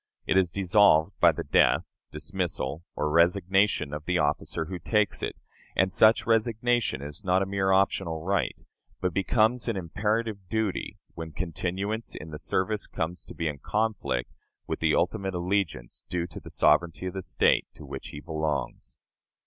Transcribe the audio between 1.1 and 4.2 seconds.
by the death, dismissal, or resignation of the